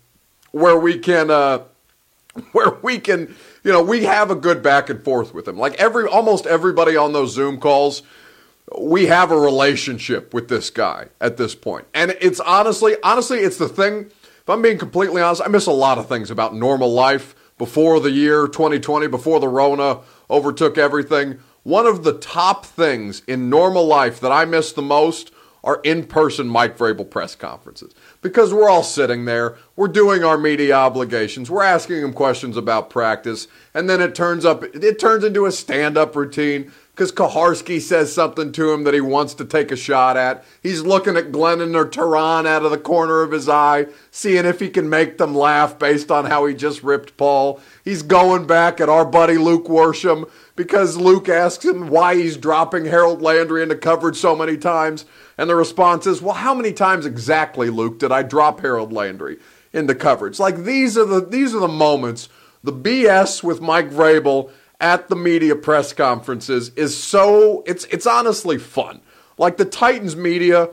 [0.50, 1.62] where we can uh,
[2.52, 5.58] where we can you know we have a good back and forth with him.
[5.58, 8.02] Like every almost everybody on those Zoom calls
[8.78, 11.87] we have a relationship with this guy at this point.
[11.94, 14.11] And it's honestly, honestly, it's the thing.
[14.40, 18.00] If I'm being completely honest, I miss a lot of things about normal life before
[18.00, 21.40] the year 2020, before the Rona overtook everything.
[21.62, 25.30] One of the top things in normal life that I miss the most
[25.62, 30.38] are in person Mike Vrabel press conferences because we're all sitting there, we're doing our
[30.38, 35.22] media obligations, we're asking him questions about practice, and then it turns up it turns
[35.22, 39.46] into a stand up routine because Kuharsky says something to him that he wants to
[39.46, 40.44] take a shot at.
[40.62, 44.60] He's looking at Glennon or Tehran out of the corner of his eye, seeing if
[44.60, 47.58] he can make them laugh based on how he just ripped Paul.
[47.82, 52.84] He's going back at our buddy Luke Worsham because Luke asks him why he's dropping
[52.84, 55.06] Harold Landry into coverage so many times.
[55.38, 59.38] And the response is, well, how many times exactly, Luke, did I drop Harold Landry
[59.72, 60.38] into coverage?
[60.38, 62.28] Like these are the these are the moments.
[62.62, 68.58] The BS with Mike Vrabel at the media press conferences is so it's it's honestly
[68.58, 69.00] fun.
[69.38, 70.70] Like the Titans media,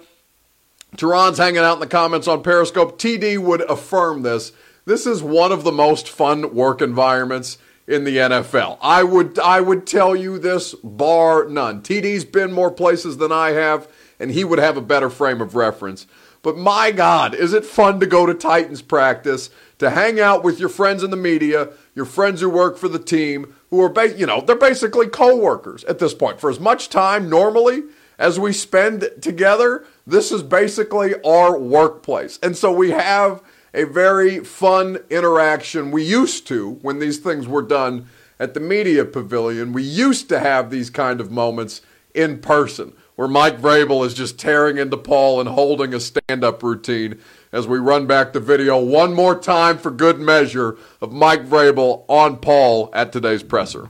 [0.96, 3.00] Tehran's hanging out in the comments on Periscope.
[3.00, 4.52] TD would affirm this.
[4.86, 8.78] This is one of the most fun work environments in the NFL.
[8.82, 11.82] I would I would tell you this bar none.
[11.82, 13.88] TD's been more places than I have,
[14.20, 16.08] and he would have a better frame of reference.
[16.42, 20.60] But my God, is it fun to go to Titans practice, to hang out with
[20.60, 24.18] your friends in the media, your friends who work for the team, who are, ba-
[24.18, 26.40] you know, they're basically co-workers at this point.
[26.40, 27.84] For as much time normally
[28.18, 32.40] as we spend together, this is basically our workplace.
[32.42, 35.92] And so we have a very fun interaction.
[35.92, 38.08] We used to, when these things were done
[38.40, 41.82] at the media pavilion, we used to have these kind of moments
[42.14, 46.64] in person where Mike Vrabel is just tearing into Paul and holding a stand up
[46.64, 47.20] routine
[47.52, 52.04] as we run back the video one more time for good measure of Mike Vrabel
[52.08, 53.90] on Paul at today's presser.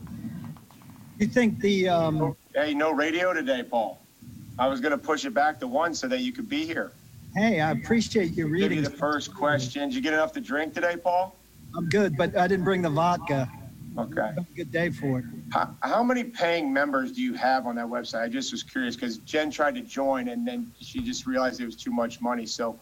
[1.19, 3.99] You think the um, Hey, no radio today, Paul.
[4.59, 6.91] I was going to push it back to one so that you could be here.
[7.35, 8.83] hey, I appreciate you Give reading.
[8.83, 9.89] the first question.
[9.89, 11.35] Did you get enough to drink today, Paul?
[11.75, 13.49] I'm good, but I didn't bring the vodka.
[13.97, 14.29] Okay.
[14.55, 15.25] Good day for it.
[15.51, 18.21] How, how many paying members do you have on that website?
[18.21, 21.65] I just was curious because Jen tried to join and then she just realized it
[21.65, 22.79] was too much money, so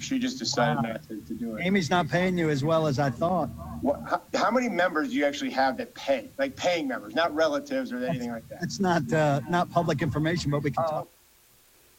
[0.00, 0.92] she just decided Wow.
[0.92, 1.64] not to, to do it.
[1.64, 3.48] Amy's not paying you as well as I thought.
[3.82, 6.28] What, how, how many members do you actually have that pay?
[6.38, 8.62] Like paying members, not relatives or anything like that.
[8.62, 11.08] It's not uh, not public information, but we can talk.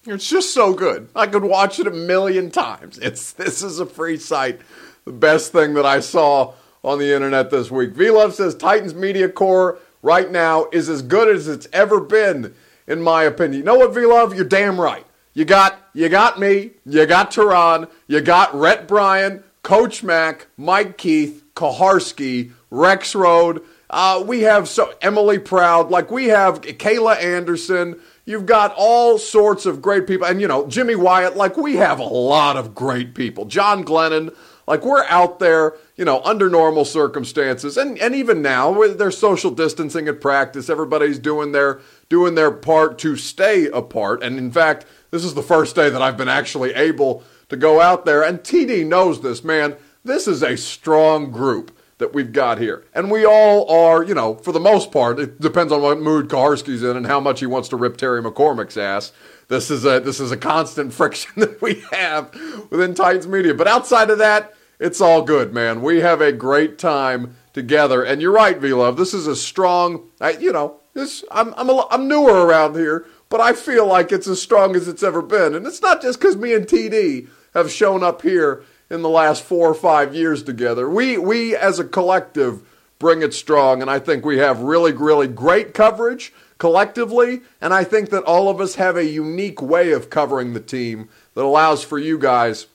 [0.06, 1.10] It's just so good.
[1.16, 2.98] I could watch it a million times.
[2.98, 4.62] It's this is a free site.
[5.06, 7.92] The best thing that I saw on the internet this week.
[7.92, 12.56] V Love says Titans Media Corps right now is as good as it's ever been,
[12.88, 13.60] in my opinion.
[13.60, 14.34] You know what, V Love?
[14.36, 15.06] You're damn right.
[15.36, 20.98] You got you got me, you got Tehran, you got Rhett Bryan, Coach Mack, Mike
[20.98, 23.62] Keith, Kuharsky, Rex Road.
[23.90, 28.00] Uh, we have so Emily Proud, like we have Kayla Anderson.
[28.26, 31.36] You've got all sorts of great people, and you know Jimmy Wyatt.
[31.36, 33.46] Like we have a lot of great people.
[33.46, 34.34] John Glennon.
[34.72, 39.52] Like we're out there, you know, under normal circumstances, and and even now, there's social
[39.52, 44.24] distancing at practice, everybody's doing their doing their part to stay apart.
[44.24, 47.82] And in fact, this is the first day that I've been actually able to go
[47.82, 48.24] out there.
[48.24, 49.76] And TD knows this, man.
[50.06, 52.86] This is a strong group that we've got here.
[52.94, 56.30] And we all are, you know, for the most part, it depends on what mood
[56.30, 59.12] Kuharsky's in and how much he wants to rip Terry McCormick's ass.
[59.50, 62.34] This is a this is a constant friction that we have
[62.70, 63.54] within Titans media.
[63.54, 65.82] But outside of that, it's all good, man.
[65.82, 68.04] We have a great time together.
[68.04, 68.98] And you're right, V Love.
[68.98, 73.06] This is a strong, I, you know, this I'm I'm a, I'm newer around here,
[73.30, 75.56] but I feel like it's as strong as it's ever been.
[75.56, 79.44] And it's not just because me and TD have shown up here in the last
[79.44, 80.90] four or five years together.
[80.90, 82.64] We we as a collective
[83.02, 83.82] bring it strong.
[83.82, 87.42] And I think we have really, really great coverage collectively.
[87.60, 91.10] And I think that all of us have a unique way of covering the team
[91.34, 92.68] that allows for you guys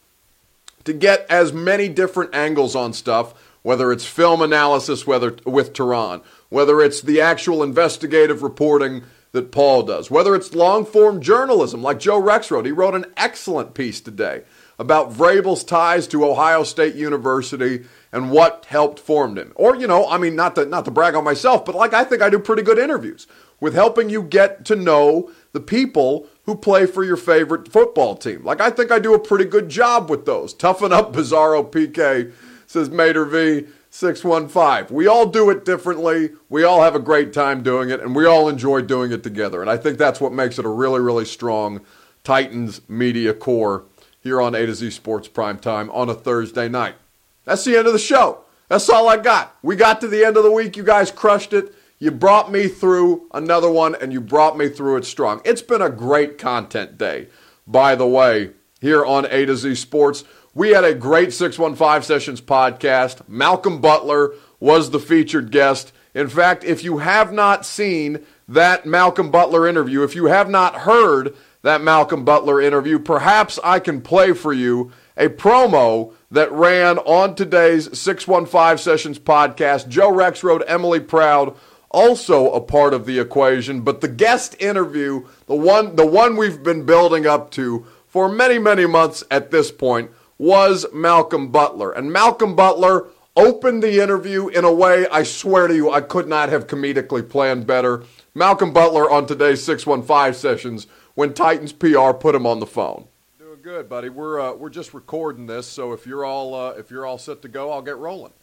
[0.86, 6.22] to get as many different angles on stuff, whether it's film analysis, whether with Tehran,
[6.48, 12.00] whether it's the actual investigative reporting that Paul does, whether it's long form journalism like
[12.00, 12.64] Joe Rexrode.
[12.64, 14.44] He wrote an excellent piece today
[14.78, 19.52] about Vrabel's ties to Ohio State University and what helped form him.
[19.54, 22.04] Or, you know, I mean, not to, not to brag on myself, but like I
[22.04, 23.26] think I do pretty good interviews
[23.60, 28.42] with helping you get to know the people who play for your favorite football team.
[28.44, 30.54] Like I think I do a pretty good job with those.
[30.54, 32.32] Toughen up, Bizarro PK,
[32.66, 33.66] says Mater V.
[33.88, 34.94] 615.
[34.94, 36.32] We all do it differently.
[36.50, 39.62] We all have a great time doing it, and we all enjoy doing it together.
[39.62, 41.80] And I think that's what makes it a really, really strong
[42.22, 43.84] Titans media corps
[44.20, 46.96] here on A to Z Sports Prime Time on a Thursday night.
[47.44, 48.42] That's the end of the show.
[48.68, 49.56] That's all I got.
[49.62, 50.76] We got to the end of the week.
[50.76, 51.72] You guys crushed it.
[51.98, 55.40] You brought me through another one, and you brought me through it strong.
[55.46, 57.28] It's been a great content day,
[57.66, 58.50] by the way,
[58.82, 60.22] here on A to Z Sports.
[60.52, 63.26] We had a great 615 Sessions podcast.
[63.26, 65.94] Malcolm Butler was the featured guest.
[66.14, 70.80] In fact, if you have not seen that Malcolm Butler interview, if you have not
[70.80, 76.98] heard that Malcolm Butler interview, perhaps I can play for you a promo that ran
[76.98, 79.88] on today's 615 Sessions podcast.
[79.88, 81.56] Joe Rexrode, Emily Proud,
[81.96, 86.62] also a part of the equation, but the guest interview, the one the one we've
[86.62, 91.90] been building up to for many, many months at this point, was Malcolm Butler.
[91.90, 96.28] And Malcolm Butler opened the interview in a way I swear to you I could
[96.28, 98.04] not have comedically planned better.
[98.34, 103.08] Malcolm Butler on today's 615 sessions when Titans PR put him on the phone.
[103.38, 104.10] Doing good, buddy.
[104.10, 107.40] We're uh, we're just recording this, so if you're all uh, if you're all set
[107.40, 108.34] to go, I'll get rolling.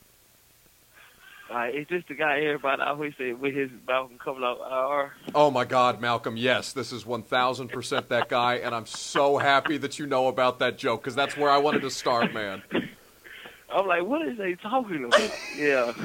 [1.54, 5.14] Uh, it's just the guy everybody always say with his Malcolm coming out IR.
[5.36, 6.36] Oh my God, Malcolm!
[6.36, 10.30] Yes, this is one thousand percent that guy, and I'm so happy that you know
[10.30, 12.64] about that joke because that's where I wanted to start, man.
[13.72, 15.32] I'm like, what is they talking about?
[15.56, 15.93] yeah.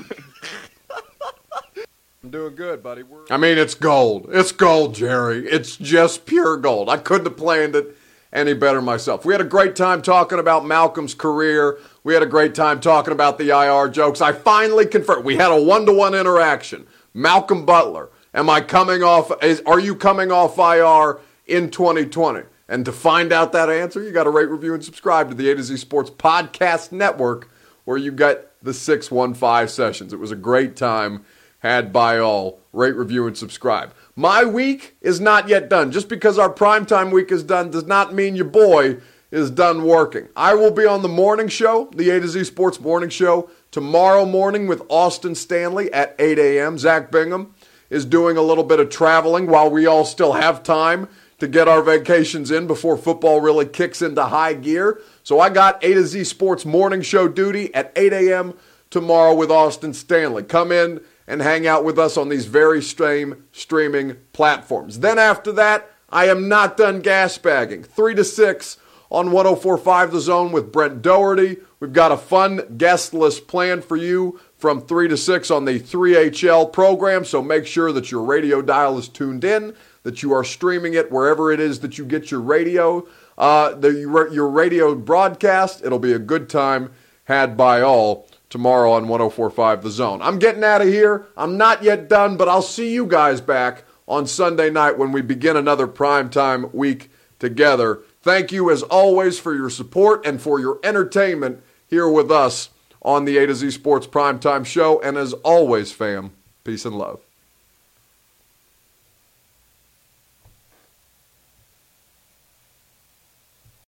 [2.22, 3.02] I'm doing good, buddy.
[3.02, 3.24] We're...
[3.30, 4.28] I mean, it's gold.
[4.30, 5.46] It's gold, Jerry.
[5.48, 6.90] It's just pure gold.
[6.90, 7.96] I couldn't have planned it
[8.32, 9.24] any better myself.
[9.24, 11.78] We had a great time talking about Malcolm's career.
[12.08, 14.22] We had a great time talking about the IR jokes.
[14.22, 15.26] I finally confirmed.
[15.26, 16.86] We had a one to one interaction.
[17.12, 19.30] Malcolm Butler, am I coming off?
[19.44, 22.44] Is, are you coming off IR in 2020?
[22.66, 25.50] And to find out that answer, you got to rate, review, and subscribe to the
[25.50, 27.50] A to Z Sports Podcast Network,
[27.84, 30.14] where you get the 615 sessions.
[30.14, 31.26] It was a great time
[31.58, 32.60] had by all.
[32.72, 33.92] Rate, review, and subscribe.
[34.16, 35.92] My week is not yet done.
[35.92, 38.96] Just because our primetime week is done does not mean your boy
[39.30, 40.28] is done working.
[40.36, 44.24] I will be on the morning show, the A to Z Sports Morning Show, tomorrow
[44.24, 46.78] morning with Austin Stanley at 8 a.m.
[46.78, 47.54] Zach Bingham
[47.90, 51.08] is doing a little bit of traveling while we all still have time
[51.38, 55.00] to get our vacations in before football really kicks into high gear.
[55.22, 58.54] So I got A to Z Sports Morning Show duty at 8 a.m.
[58.90, 60.42] tomorrow with Austin Stanley.
[60.42, 65.00] Come in and hang out with us on these very same streaming platforms.
[65.00, 67.84] Then after that, I am not done gas bagging.
[67.84, 68.78] 3 to 6
[69.10, 71.58] on 1045 The Zone with Brent Dougherty.
[71.80, 75.80] We've got a fun guest list planned for you from 3 to 6 on the
[75.80, 80.44] 3HL program, so make sure that your radio dial is tuned in, that you are
[80.44, 83.06] streaming it wherever it is that you get your radio,
[83.36, 83.90] uh, the,
[84.32, 85.84] your radio broadcast.
[85.84, 86.90] It'll be a good time
[87.24, 90.22] had by all tomorrow on 1045 The Zone.
[90.22, 91.26] I'm getting out of here.
[91.36, 95.20] I'm not yet done, but I'll see you guys back on Sunday night when we
[95.20, 98.00] begin another primetime week together.
[98.28, 102.68] Thank you, as always, for your support and for your entertainment here with us
[103.00, 105.00] on the A to Z Sports Primetime Show.
[105.00, 107.27] And as always, fam, peace and love.